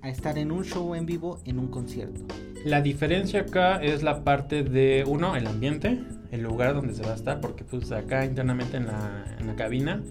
a 0.01 0.09
estar 0.09 0.37
en 0.37 0.51
un 0.51 0.63
show 0.63 0.95
en 0.95 1.05
vivo 1.05 1.39
en 1.45 1.59
un 1.59 1.67
concierto? 1.67 2.21
La 2.63 2.81
diferencia 2.81 3.41
acá 3.41 3.77
es 3.77 4.03
la 4.03 4.23
parte 4.23 4.63
de, 4.63 5.03
uno, 5.07 5.35
el 5.35 5.47
ambiente, 5.47 6.03
el 6.31 6.41
lugar 6.41 6.73
donde 6.73 6.93
se 6.93 7.03
va 7.03 7.11
a 7.11 7.15
estar, 7.15 7.39
porque 7.39 7.63
pues 7.63 7.91
acá 7.91 8.25
internamente 8.25 8.77
en 8.77 8.87
la, 8.87 9.25
en 9.39 9.47
la 9.47 9.55
cabina 9.55 10.03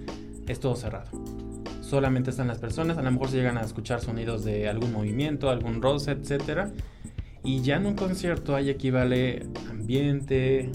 es 0.47 0.61
todo 0.61 0.77
cerrado 0.77 1.46
solamente 1.87 2.31
están 2.31 2.49
las 2.49 2.59
personas, 2.59 2.99
a 2.99 3.03
lo 3.03 3.11
mejor 3.13 3.29
se 3.29 3.37
llegan 3.37 3.59
a 3.59 3.63
escuchar 3.63 4.01
sonidos 4.01 4.45
de 4.45 4.69
algún 4.69 4.93
movimiento, 4.93 5.51
algún 5.51 5.81
roce, 5.81 6.13
etcétera. 6.13 6.73
Y 7.45 7.63
ya 7.63 7.77
en 7.77 7.87
un 7.87 7.95
concierto 7.95 8.57
hay 8.57 8.71
equivale 8.71 9.47
ambiente, 9.71 10.73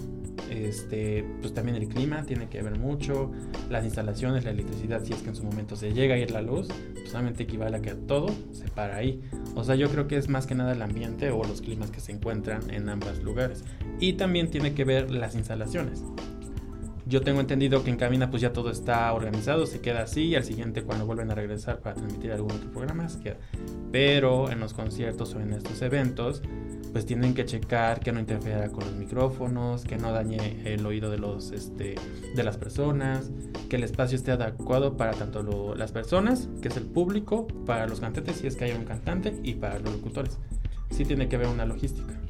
este, 0.50 1.26
pues 1.42 1.54
también 1.54 1.76
el 1.76 1.90
clima 1.90 2.24
tiene 2.24 2.48
que 2.48 2.62
ver 2.62 2.80
mucho, 2.80 3.30
las 3.70 3.84
instalaciones, 3.84 4.46
la 4.46 4.52
electricidad, 4.52 5.04
si 5.04 5.12
es 5.12 5.22
que 5.22 5.30
en 5.30 5.36
su 5.36 5.44
momento 5.44 5.76
se 5.76 5.92
llega 5.92 6.16
a 6.16 6.18
ir 6.18 6.32
la 6.32 6.42
luz, 6.42 6.70
pues 6.94 7.10
solamente 7.10 7.44
equivale 7.44 7.78
a 7.78 7.82
que 7.82 7.94
todo 7.94 8.28
se 8.54 8.70
para 8.70 8.96
ahí. 8.96 9.22
O 9.56 9.66
sea, 9.66 9.76
yo 9.76 9.90
creo 9.90 10.08
que 10.08 10.16
es 10.16 10.30
más 10.30 10.48
que 10.48 10.56
nada 10.56 10.72
el 10.72 10.82
ambiente 10.82 11.30
o 11.32 11.44
los 11.44 11.62
climas 11.62 11.92
que 11.92 12.00
se 12.00 12.14
encuentran 12.14 12.70
en 12.70 12.88
ambos 12.88 13.22
lugares. 13.22 13.66
Y 14.00 14.14
también 14.14 14.50
tiene 14.50 14.74
que 14.74 14.86
ver 14.86 15.12
las 15.12 15.36
instalaciones. 15.36 16.06
Yo 17.12 17.20
tengo 17.20 17.42
entendido 17.42 17.84
que 17.84 17.90
en 17.90 17.98
cabina 17.98 18.30
pues 18.30 18.42
ya 18.42 18.54
todo 18.54 18.72
está 18.72 19.12
organizado, 19.12 19.66
se 19.66 19.82
queda 19.82 20.04
así 20.04 20.28
y 20.28 20.36
al 20.36 20.46
siguiente 20.46 20.84
cuando 20.84 21.06
vuelven 21.06 21.30
a 21.30 21.36
regresar 21.36 21.82
para 21.82 21.96
transmitir 21.96 22.32
algún 22.32 22.54
otro 22.54 22.72
programa 22.72 23.10
se 23.10 23.20
queda. 23.20 23.36
Pero 23.92 24.50
en 24.50 24.62
los 24.62 24.74
conciertos 24.74 25.36
o 25.36 25.42
en 25.42 25.52
estos 25.52 25.82
eventos 25.82 26.42
pues 26.94 27.06
tienen 27.06 27.34
que 27.34 27.44
checar 27.44 28.00
que 28.00 28.14
no 28.14 28.22
interfiera 28.22 28.70
con 28.70 28.86
los 28.86 28.96
micrófonos, 28.96 29.84
que 29.84 29.98
no 29.98 30.14
dañe 30.14 30.62
el 30.64 30.86
oído 30.86 31.12
de 31.12 31.18
los 31.18 31.52
este, 31.52 31.96
de 32.34 32.44
las 32.44 32.56
personas, 32.56 33.30
que 33.68 33.76
el 33.76 33.84
espacio 33.84 34.16
esté 34.16 34.32
adecuado 34.32 34.96
para 34.96 35.12
tanto 35.12 35.76
las 35.76 35.92
personas, 35.92 36.48
que 36.62 36.70
es 36.70 36.78
el 36.78 36.86
público, 36.86 37.46
para 37.66 37.88
los 37.88 38.00
cantantes 38.00 38.38
si 38.38 38.48
es 38.48 38.56
que 38.56 38.64
hay 38.64 38.72
un 38.72 38.86
cantante 38.86 39.38
y 39.44 39.56
para 39.56 39.80
los 39.80 39.92
locutores. 39.92 40.40
Sí 40.92 41.04
tiene 41.04 41.28
que 41.28 41.36
haber 41.36 41.50
una 41.50 41.66
logística. 41.66 42.21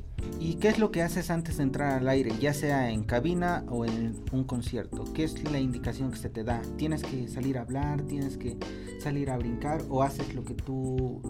¿Y 0.44 0.56
qué 0.56 0.70
es 0.70 0.80
lo 0.80 0.90
que 0.90 1.04
haces 1.04 1.30
antes 1.30 1.58
de 1.58 1.64
entrar 1.64 2.00
al 2.00 2.10
aire, 2.10 2.32
ya 2.40 2.52
sea 2.52 2.90
en 2.90 3.04
cabina 3.04 3.64
o 3.70 3.86
en 3.86 4.16
un 4.32 4.44
concierto? 4.44 5.04
¿Qué 5.14 5.24
es 5.24 5.52
la 5.52 5.60
indicación 5.60 6.10
que 6.10 6.18
se 6.18 6.32
te 6.32 6.44
da? 6.44 6.64
¿Tienes 6.78 7.04
que 7.04 7.28
salir 7.28 7.60
a 7.60 7.62
hablar? 7.62 8.02
¿Tienes 8.02 8.38
que 8.38 8.58
salir 9.00 9.30
a 9.30 9.38
brincar? 9.38 9.84
¿O 9.88 10.02
haces 10.02 10.34
lo 10.34 10.44
que 10.44 10.56
tú 10.56 11.22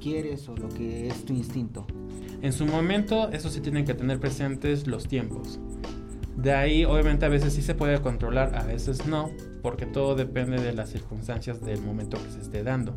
quieres 0.00 0.48
o 0.48 0.56
lo 0.56 0.70
que 0.70 1.08
es 1.08 1.26
tu 1.26 1.34
instinto? 1.34 1.86
En 2.40 2.54
su 2.54 2.64
momento, 2.64 3.30
eso 3.32 3.50
sí 3.50 3.60
tienen 3.60 3.84
que 3.84 3.92
tener 3.92 4.18
presentes 4.18 4.86
los 4.86 5.06
tiempos. 5.06 5.60
De 6.38 6.54
ahí, 6.54 6.86
obviamente, 6.86 7.26
a 7.26 7.28
veces 7.28 7.52
sí 7.52 7.60
se 7.60 7.74
puede 7.74 8.00
controlar, 8.00 8.56
a 8.56 8.62
veces 8.62 9.06
no, 9.06 9.30
porque 9.60 9.84
todo 9.84 10.14
depende 10.14 10.58
de 10.58 10.72
las 10.72 10.88
circunstancias 10.88 11.60
del 11.60 11.82
momento 11.82 12.16
que 12.16 12.30
se 12.30 12.40
esté 12.40 12.62
dando 12.62 12.96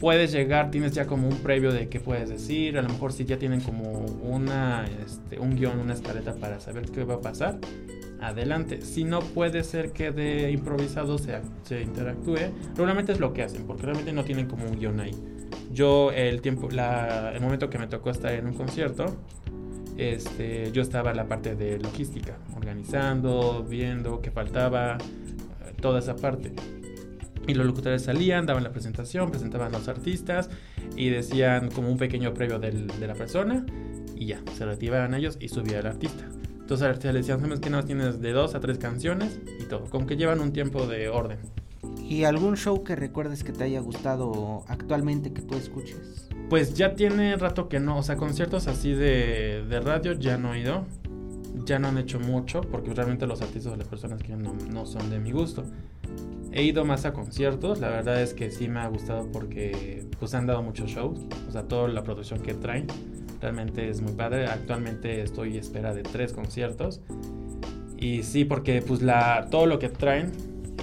puedes 0.00 0.32
llegar, 0.32 0.70
tienes 0.70 0.92
ya 0.92 1.06
como 1.06 1.28
un 1.28 1.36
previo 1.38 1.72
de 1.72 1.88
qué 1.88 2.00
puedes 2.00 2.28
decir, 2.28 2.78
a 2.78 2.82
lo 2.82 2.88
mejor 2.88 3.12
si 3.12 3.24
ya 3.24 3.38
tienen 3.38 3.60
como 3.60 3.90
una, 4.22 4.84
este, 5.04 5.38
un 5.38 5.56
guion, 5.56 5.78
una 5.78 5.94
escaleta 5.94 6.34
para 6.34 6.60
saber 6.60 6.90
qué 6.90 7.04
va 7.04 7.14
a 7.14 7.20
pasar, 7.20 7.58
adelante. 8.20 8.82
Si 8.82 9.04
no 9.04 9.20
puede 9.20 9.64
ser 9.64 9.92
que 9.92 10.10
de 10.10 10.50
improvisado 10.50 11.18
se, 11.18 11.40
se 11.62 11.82
interactúe, 11.82 12.52
realmente 12.76 13.12
es 13.12 13.20
lo 13.20 13.32
que 13.32 13.42
hacen, 13.42 13.66
porque 13.66 13.82
realmente 13.82 14.12
no 14.12 14.24
tienen 14.24 14.46
como 14.46 14.66
un 14.66 14.78
guion 14.78 15.00
ahí. 15.00 15.14
Yo 15.72 16.10
el 16.12 16.40
tiempo, 16.40 16.68
la, 16.70 17.32
el 17.34 17.40
momento 17.40 17.70
que 17.70 17.78
me 17.78 17.86
tocó 17.86 18.10
estar 18.10 18.32
en 18.32 18.46
un 18.46 18.54
concierto, 18.54 19.16
este, 19.96 20.72
yo 20.72 20.82
estaba 20.82 21.10
en 21.10 21.16
la 21.16 21.26
parte 21.26 21.54
de 21.54 21.78
logística, 21.78 22.36
organizando, 22.54 23.64
viendo 23.68 24.20
qué 24.20 24.30
faltaba, 24.30 24.98
toda 25.80 26.00
esa 26.00 26.16
parte. 26.16 26.52
Y 27.46 27.54
los 27.54 27.66
locutores 27.66 28.02
salían, 28.02 28.46
daban 28.46 28.64
la 28.64 28.72
presentación, 28.72 29.30
presentaban 29.30 29.74
a 29.74 29.78
los 29.78 29.88
artistas 29.88 30.50
y 30.96 31.10
decían 31.10 31.70
como 31.70 31.90
un 31.90 31.98
pequeño 31.98 32.34
previo 32.34 32.58
del, 32.58 32.86
de 32.88 33.06
la 33.06 33.14
persona 33.14 33.64
y 34.16 34.26
ya, 34.26 34.40
se 34.56 34.64
retiraban 34.64 35.14
ellos 35.14 35.36
y 35.40 35.48
subía 35.48 35.78
el 35.78 35.86
artista. 35.86 36.24
Entonces 36.66 36.84
al 36.84 36.90
artista 36.90 37.12
le 37.12 37.20
decían, 37.20 37.40
sabes 37.40 37.60
que 37.60 37.70
no 37.70 37.84
tienes 37.84 38.20
de 38.20 38.32
dos 38.32 38.54
a 38.54 38.60
tres 38.60 38.78
canciones 38.78 39.40
y 39.60 39.64
todo, 39.64 39.84
como 39.84 40.06
que 40.06 40.16
llevan 40.16 40.40
un 40.40 40.52
tiempo 40.52 40.86
de 40.86 41.08
orden. 41.08 41.38
¿Y 42.08 42.24
algún 42.24 42.56
show 42.56 42.82
que 42.82 42.96
recuerdes 42.96 43.44
que 43.44 43.52
te 43.52 43.64
haya 43.64 43.80
gustado 43.80 44.64
actualmente 44.68 45.32
que 45.32 45.42
tú 45.42 45.56
escuches? 45.56 46.28
Pues 46.48 46.74
ya 46.74 46.94
tiene 46.94 47.36
rato 47.36 47.68
que 47.68 47.80
no, 47.80 47.98
o 47.98 48.02
sea, 48.02 48.16
conciertos 48.16 48.68
así 48.68 48.92
de, 48.92 49.64
de 49.68 49.80
radio 49.80 50.12
ya 50.12 50.38
no 50.38 50.54
he 50.54 50.60
ido, 50.60 50.86
ya 51.64 51.78
no 51.78 51.88
han 51.88 51.98
hecho 51.98 52.20
mucho 52.20 52.60
porque 52.60 52.92
realmente 52.92 53.26
los 53.26 53.40
artistas 53.42 53.72
o 53.72 53.76
las 53.76 53.88
personas 53.88 54.22
que 54.22 54.36
no, 54.36 54.54
no 54.70 54.86
son 54.86 55.10
de 55.10 55.18
mi 55.18 55.32
gusto. 55.32 55.64
He 56.52 56.62
ido 56.62 56.84
más 56.84 57.04
a 57.04 57.12
conciertos, 57.12 57.80
la 57.80 57.88
verdad 57.88 58.22
es 58.22 58.32
que 58.32 58.50
sí 58.50 58.68
me 58.68 58.80
ha 58.80 58.88
gustado 58.88 59.30
porque 59.30 60.06
pues 60.18 60.34
han 60.34 60.46
dado 60.46 60.62
muchos 60.62 60.90
shows, 60.90 61.20
o 61.48 61.52
sea, 61.52 61.64
toda 61.64 61.88
la 61.88 62.02
producción 62.02 62.40
que 62.40 62.54
traen 62.54 62.86
realmente 63.40 63.88
es 63.88 64.00
muy 64.00 64.12
padre. 64.12 64.46
Actualmente 64.46 65.22
estoy 65.22 65.56
a 65.56 65.60
espera 65.60 65.94
de 65.94 66.02
tres 66.02 66.32
conciertos 66.32 67.00
y 67.98 68.22
sí, 68.22 68.44
porque 68.44 68.82
pues 68.82 69.02
la, 69.02 69.48
todo 69.50 69.66
lo 69.66 69.78
que 69.78 69.88
traen 69.88 70.32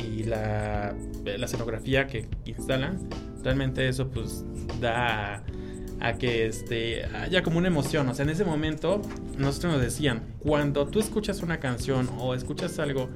y 0.04 0.24
la, 0.24 0.96
la 1.24 1.46
escenografía 1.46 2.08
que 2.08 2.28
instalan, 2.46 2.98
realmente 3.44 3.88
eso 3.88 4.10
pues 4.10 4.46
da 4.82 5.44
a, 6.04 6.14
que 6.14 6.46
este, 6.46 7.06
haya 7.06 7.42
como 7.42 7.58
una 7.58 7.68
emoción. 7.68 8.08
O 8.10 8.14
sea, 8.14 8.24
en 8.24 8.30
ese 8.30 8.46
momento 8.46 9.02
nosotros 9.38 9.74
nos 9.74 9.82
decían, 9.82 10.22
cuando 10.40 10.86
tú 10.88 11.00
escuchas 11.00 11.42
una 11.42 11.60
canción 11.60 12.10
o 12.20 12.36
escuchas 12.36 12.78
algo 12.80 13.10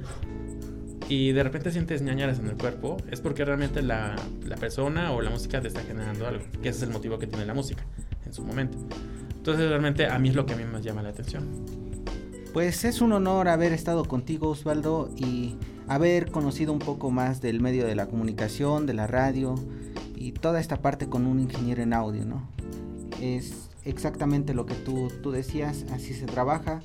y 1.08 1.32
de 1.32 1.42
repente 1.42 1.70
sientes 1.70 2.02
ñañaras 2.02 2.38
en 2.38 2.48
el 2.48 2.56
cuerpo, 2.56 2.96
es 3.10 3.20
porque 3.20 3.44
realmente 3.44 3.82
la, 3.82 4.16
la, 4.44 4.56
persona 4.56 5.12
o 5.12 5.22
la 5.22 5.30
música 5.30 5.60
te 5.60 5.68
está 5.68 5.82
generando 5.82 6.26
algo, 6.26 6.44
que 6.62 6.68
ese 6.68 6.78
es 6.78 6.82
el 6.82 6.90
motivo 6.90 7.18
que 7.18 7.26
tiene 7.26 7.46
la 7.46 7.54
música 7.54 7.84
en 8.26 8.32
su 8.32 8.42
momento. 8.42 8.76
Entonces 9.36 9.68
realmente 9.68 10.06
a 10.06 10.18
mí 10.18 10.30
es 10.30 10.34
lo 10.34 10.44
que 10.44 10.54
a 10.54 10.56
mí 10.56 10.64
más 10.64 10.82
llama 10.82 11.02
la 11.02 11.10
atención. 11.10 11.46
Pues 12.52 12.84
es 12.84 13.00
un 13.00 13.12
honor 13.12 13.48
haber 13.48 13.72
estado 13.72 14.04
contigo 14.04 14.48
Osvaldo 14.48 15.10
y 15.16 15.56
haber 15.86 16.30
conocido 16.30 16.72
un 16.72 16.78
poco 16.78 17.10
más 17.10 17.40
del 17.40 17.60
medio 17.60 17.86
de 17.86 17.94
la 17.94 18.06
comunicación, 18.06 18.86
de 18.86 18.94
la 18.94 19.06
radio 19.06 19.54
y 20.16 20.32
toda 20.32 20.60
esta 20.60 20.82
parte 20.82 21.08
con 21.08 21.26
un 21.26 21.40
ingeniero 21.40 21.82
en 21.82 21.92
audio, 21.92 22.24
¿no? 22.24 22.48
Es 23.20 23.70
exactamente 23.84 24.54
lo 24.54 24.66
que 24.66 24.74
tú, 24.74 25.08
tú 25.22 25.30
decías, 25.30 25.84
así 25.92 26.14
se 26.14 26.26
trabaja 26.26 26.80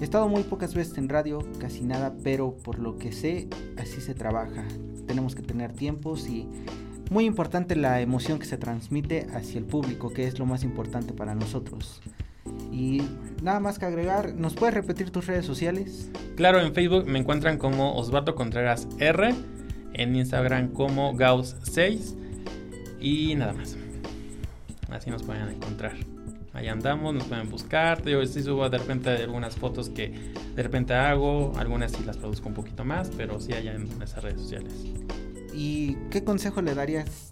He 0.00 0.04
estado 0.04 0.28
muy 0.28 0.42
pocas 0.42 0.74
veces 0.74 0.96
en 0.98 1.08
radio, 1.08 1.40
casi 1.58 1.82
nada, 1.82 2.14
pero 2.22 2.52
por 2.52 2.78
lo 2.78 2.98
que 2.98 3.12
sé, 3.12 3.48
así 3.76 4.00
se 4.00 4.14
trabaja. 4.14 4.64
Tenemos 5.06 5.34
que 5.34 5.42
tener 5.42 5.72
tiempos 5.72 6.28
y 6.28 6.48
muy 7.10 7.24
importante 7.24 7.74
la 7.74 8.00
emoción 8.00 8.38
que 8.38 8.46
se 8.46 8.58
transmite 8.58 9.26
hacia 9.34 9.58
el 9.58 9.64
público, 9.64 10.12
que 10.12 10.26
es 10.26 10.38
lo 10.38 10.46
más 10.46 10.62
importante 10.64 11.12
para 11.12 11.34
nosotros. 11.34 12.00
Y 12.72 13.02
nada 13.42 13.60
más 13.60 13.78
que 13.78 13.86
agregar, 13.86 14.34
¿nos 14.34 14.54
puedes 14.54 14.74
repetir 14.74 15.10
tus 15.10 15.26
redes 15.26 15.44
sociales? 15.44 16.10
Claro, 16.36 16.60
en 16.60 16.74
Facebook 16.74 17.06
me 17.06 17.18
encuentran 17.18 17.58
como 17.58 17.96
Osvaldo 17.96 18.34
Contreras 18.34 18.86
R, 18.98 19.34
en 19.94 20.16
Instagram 20.16 20.72
como 20.72 21.14
Gauss6 21.14 22.14
y 23.00 23.34
nada 23.34 23.52
más. 23.52 23.76
Así 24.88 25.10
nos 25.10 25.22
pueden 25.22 25.48
encontrar 25.48 25.94
ahí 26.58 26.68
andamos, 26.68 27.14
nos 27.14 27.24
pueden 27.24 27.48
buscar. 27.50 28.02
Yo 28.04 28.24
sí 28.26 28.42
subo 28.42 28.68
de 28.68 28.78
repente 28.78 29.10
algunas 29.10 29.56
fotos 29.56 29.88
que 29.88 30.32
de 30.54 30.62
repente 30.62 30.94
hago, 30.94 31.52
algunas 31.56 31.92
sí 31.92 32.02
las 32.04 32.16
produzco 32.16 32.48
un 32.48 32.54
poquito 32.54 32.84
más, 32.84 33.10
pero 33.16 33.40
sí 33.40 33.52
allá 33.52 33.74
en 33.74 33.88
esas 34.02 34.22
redes 34.22 34.40
sociales. 34.40 34.72
¿Y 35.54 35.94
qué 36.10 36.24
consejo 36.24 36.62
le 36.62 36.74
darías 36.74 37.30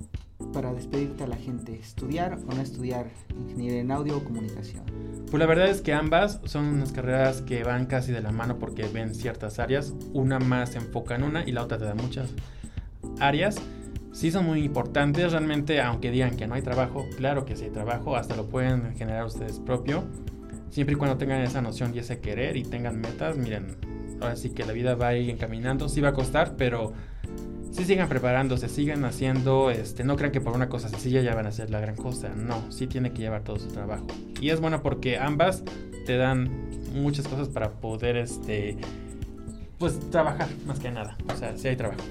para 0.52 0.72
despedirte 0.72 1.24
a 1.24 1.26
la 1.26 1.36
gente? 1.36 1.74
¿Estudiar 1.74 2.38
o 2.46 2.54
no 2.54 2.62
estudiar 2.62 3.10
ingeniería 3.36 3.80
en 3.80 3.90
audio 3.90 4.16
o 4.16 4.24
comunicación? 4.24 4.84
Pues 5.30 5.40
la 5.40 5.46
verdad 5.46 5.68
es 5.68 5.80
que 5.80 5.92
ambas 5.92 6.40
son 6.44 6.66
unas 6.66 6.92
carreras 6.92 7.42
que 7.42 7.64
van 7.64 7.86
casi 7.86 8.12
de 8.12 8.20
la 8.20 8.30
mano 8.30 8.58
porque 8.58 8.86
ven 8.86 9.14
ciertas 9.14 9.58
áreas. 9.58 9.92
Una 10.12 10.38
más 10.38 10.70
se 10.70 10.78
enfoca 10.78 11.16
en 11.16 11.24
una 11.24 11.46
y 11.46 11.52
la 11.52 11.64
otra 11.64 11.78
te 11.78 11.84
da 11.84 11.94
muchas 11.94 12.32
áreas 13.18 13.56
sí 14.16 14.30
son 14.30 14.46
muy 14.46 14.64
importantes. 14.64 15.30
Realmente, 15.32 15.80
aunque 15.80 16.10
digan 16.10 16.36
que 16.36 16.46
no 16.46 16.54
hay 16.54 16.62
trabajo, 16.62 17.06
claro 17.16 17.44
que 17.44 17.54
sí 17.54 17.64
hay 17.64 17.70
trabajo, 17.70 18.16
hasta 18.16 18.34
lo 18.34 18.46
pueden 18.46 18.96
generar 18.96 19.26
ustedes 19.26 19.60
propio. 19.60 20.04
Siempre 20.70 20.94
y 20.94 20.98
cuando 20.98 21.18
tengan 21.18 21.42
esa 21.42 21.60
noción 21.60 21.94
y 21.94 21.98
ese 21.98 22.20
querer 22.20 22.56
y 22.56 22.62
tengan 22.64 23.00
metas, 23.00 23.36
miren, 23.36 23.76
ahora 24.20 24.36
sí 24.36 24.50
que 24.50 24.64
la 24.64 24.72
vida 24.72 24.94
va 24.94 25.08
a 25.08 25.16
ir 25.16 25.30
encaminando, 25.30 25.88
sí 25.88 26.00
va 26.00 26.08
a 26.08 26.12
costar, 26.12 26.56
pero 26.56 26.92
sí 27.70 27.84
sigan 27.84 28.08
preparándose, 28.08 28.68
sigan 28.68 29.04
haciendo, 29.04 29.70
este, 29.70 30.02
no 30.02 30.16
crean 30.16 30.32
que 30.32 30.40
por 30.40 30.54
una 30.54 30.68
cosa 30.68 30.88
sencilla 30.88 31.20
ya 31.20 31.34
van 31.34 31.46
a 31.46 31.50
hacer 31.50 31.70
la 31.70 31.80
gran 31.80 31.94
cosa, 31.94 32.30
no, 32.34 32.72
sí 32.72 32.86
tiene 32.86 33.12
que 33.12 33.20
llevar 33.20 33.42
todo 33.42 33.58
su 33.58 33.68
trabajo. 33.68 34.06
Y 34.40 34.50
es 34.50 34.60
bueno 34.60 34.82
porque 34.82 35.18
ambas 35.18 35.62
te 36.06 36.16
dan 36.16 36.50
muchas 36.94 37.28
cosas 37.28 37.48
para 37.48 37.70
poder, 37.70 38.16
este, 38.16 38.76
pues 39.78 40.00
trabajar 40.10 40.48
más 40.66 40.78
que 40.78 40.90
nada, 40.90 41.16
o 41.32 41.36
sea, 41.36 41.56
sí 41.56 41.68
hay 41.68 41.76
trabajo. 41.76 42.02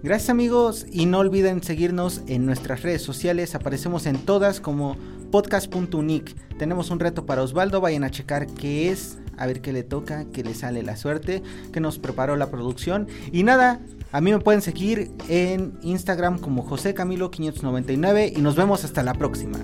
Gracias 0.00 0.30
amigos 0.30 0.86
y 0.92 1.06
no 1.06 1.18
olviden 1.18 1.60
seguirnos 1.60 2.22
en 2.28 2.46
nuestras 2.46 2.82
redes 2.82 3.02
sociales, 3.02 3.56
aparecemos 3.56 4.06
en 4.06 4.16
todas 4.18 4.60
como 4.60 4.96
podcast.unic. 5.32 6.36
Tenemos 6.56 6.90
un 6.90 7.00
reto 7.00 7.26
para 7.26 7.42
Osvaldo, 7.42 7.80
vayan 7.80 8.04
a 8.04 8.10
checar 8.10 8.46
qué 8.46 8.92
es, 8.92 9.18
a 9.36 9.46
ver 9.46 9.60
qué 9.60 9.72
le 9.72 9.82
toca, 9.82 10.24
qué 10.32 10.44
le 10.44 10.54
sale 10.54 10.84
la 10.84 10.96
suerte, 10.96 11.42
que 11.72 11.80
nos 11.80 11.98
preparó 11.98 12.36
la 12.36 12.48
producción. 12.48 13.08
Y 13.32 13.42
nada, 13.42 13.80
a 14.12 14.20
mí 14.20 14.30
me 14.30 14.38
pueden 14.38 14.62
seguir 14.62 15.10
en 15.28 15.76
Instagram 15.82 16.38
como 16.38 16.62
José 16.62 16.94
Camilo 16.94 17.32
599 17.32 18.32
y 18.36 18.40
nos 18.40 18.54
vemos 18.54 18.84
hasta 18.84 19.02
la 19.02 19.14
próxima. 19.14 19.58